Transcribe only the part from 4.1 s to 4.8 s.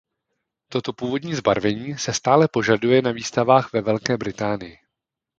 Británii.